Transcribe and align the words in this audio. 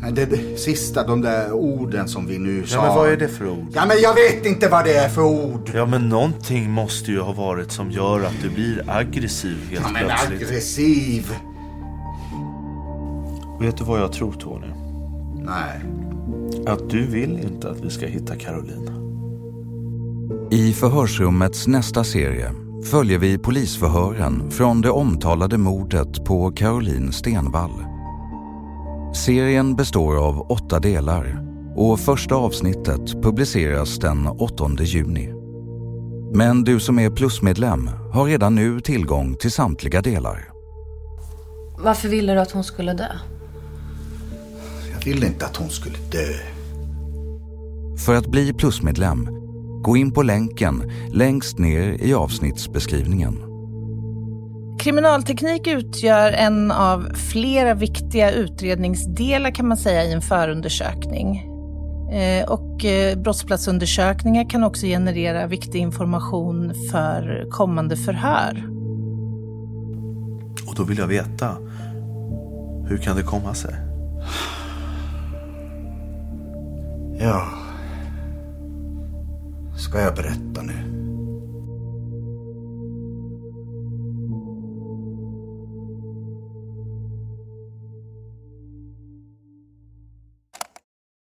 Men 0.00 0.14
det 0.14 0.58
sista, 0.60 1.06
de 1.06 1.20
där 1.20 1.52
orden 1.52 2.08
som 2.08 2.26
vi 2.26 2.38
nu 2.38 2.66
sa. 2.66 2.76
Ja, 2.76 2.82
men 2.86 2.94
vad 2.94 3.08
är 3.08 3.16
det 3.16 3.28
för 3.28 3.48
ord? 3.48 3.66
Ja, 3.74 3.86
men 3.86 3.96
jag 4.02 4.14
vet 4.14 4.46
inte 4.46 4.68
vad 4.68 4.84
det 4.84 4.94
är 4.94 5.08
för 5.08 5.22
ord. 5.22 5.70
Ja, 5.74 5.86
men 5.86 6.08
någonting 6.08 6.70
måste 6.70 7.10
ju 7.10 7.20
ha 7.20 7.32
varit 7.32 7.72
som 7.72 7.90
gör 7.90 8.20
att 8.20 8.42
du 8.42 8.50
blir 8.50 8.84
aggressiv 8.90 9.56
helt 9.70 9.84
Ja, 9.86 9.92
men 9.92 10.04
plötsligt. 10.06 10.42
aggressiv. 10.42 11.32
Vet 13.60 13.76
du 13.76 13.84
vad 13.84 14.00
jag 14.00 14.12
tror, 14.12 14.32
Tony? 14.32 14.66
Nej. 15.44 15.80
Att 16.66 16.90
du 16.90 17.06
vill 17.06 17.38
inte 17.42 17.70
att 17.70 17.80
vi 17.84 17.90
ska 17.90 18.06
hitta 18.06 18.36
Caroline. 18.36 18.90
I 20.50 20.72
förhörsrummets 20.72 21.66
nästa 21.66 22.04
serie 22.04 22.50
följer 22.90 23.18
vi 23.18 23.38
polisförhören 23.38 24.50
från 24.50 24.80
det 24.80 24.90
omtalade 24.90 25.58
mordet 25.58 26.24
på 26.24 26.50
Caroline 26.52 27.12
Stenvall. 27.12 27.70
Serien 29.14 29.76
består 29.76 30.16
av 30.16 30.50
åtta 30.50 30.80
delar 30.80 31.38
och 31.76 32.00
första 32.00 32.34
avsnittet 32.34 33.22
publiceras 33.22 33.98
den 33.98 34.26
8 34.26 34.70
juni. 34.78 35.32
Men 36.32 36.64
du 36.64 36.80
som 36.80 36.98
är 36.98 37.10
plusmedlem 37.10 37.90
har 38.12 38.24
redan 38.24 38.54
nu 38.54 38.80
tillgång 38.80 39.36
till 39.36 39.50
samtliga 39.50 40.02
delar. 40.02 40.48
Varför 41.78 42.08
ville 42.08 42.34
du 42.34 42.40
att 42.40 42.50
hon 42.50 42.64
skulle 42.64 42.92
dö? 42.92 43.08
Jag 44.92 45.04
ville 45.04 45.26
inte 45.26 45.46
att 45.46 45.56
hon 45.56 45.70
skulle 45.70 45.98
dö. 46.12 46.32
För 48.06 48.14
att 48.14 48.26
bli 48.26 48.52
plusmedlem, 48.52 49.28
gå 49.82 49.96
in 49.96 50.12
på 50.12 50.22
länken 50.22 50.92
längst 51.12 51.58
ner 51.58 52.02
i 52.02 52.14
avsnittsbeskrivningen. 52.14 53.53
Kriminalteknik 54.84 55.66
utgör 55.66 56.32
en 56.32 56.70
av 56.72 57.08
flera 57.14 57.74
viktiga 57.74 58.30
utredningsdelar 58.30 59.50
kan 59.50 59.68
man 59.68 59.76
säga 59.76 60.04
i 60.04 60.12
en 60.12 60.20
förundersökning. 60.20 61.36
Eh, 62.12 62.48
Och 62.48 62.84
eh, 62.84 63.18
brottsplatsundersökningar 63.18 64.50
kan 64.50 64.64
också 64.64 64.86
generera 64.86 65.46
viktig 65.46 65.78
information 65.78 66.74
för 66.90 67.46
kommande 67.50 67.96
förhör. 67.96 68.64
Och 70.68 70.74
då 70.76 70.84
vill 70.84 70.98
jag 70.98 71.06
veta. 71.06 71.56
Hur 72.88 72.96
kan 72.96 73.16
det 73.16 73.22
komma 73.22 73.54
sig? 73.54 73.74
Ja. 77.20 77.48
Ska 79.76 80.00
jag 80.00 80.14
berätta 80.14 80.62
nu? 80.62 80.93